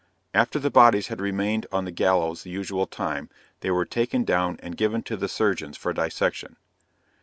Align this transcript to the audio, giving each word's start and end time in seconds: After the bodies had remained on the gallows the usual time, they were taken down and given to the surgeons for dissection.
After 0.33 0.57
the 0.57 0.71
bodies 0.71 1.09
had 1.09 1.21
remained 1.21 1.67
on 1.71 1.85
the 1.85 1.91
gallows 1.91 2.41
the 2.41 2.49
usual 2.49 2.87
time, 2.87 3.29
they 3.59 3.69
were 3.69 3.85
taken 3.85 4.23
down 4.23 4.59
and 4.63 4.75
given 4.75 5.03
to 5.03 5.15
the 5.15 5.29
surgeons 5.29 5.77
for 5.77 5.93
dissection. 5.93 6.55